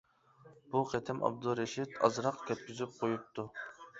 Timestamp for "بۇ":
0.75-0.79